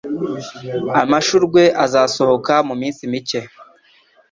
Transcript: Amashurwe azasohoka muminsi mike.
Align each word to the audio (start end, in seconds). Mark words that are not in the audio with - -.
Amashurwe 1.01 1.63
azasohoka 1.85 2.53
muminsi 2.67 3.01
mike. 3.11 3.41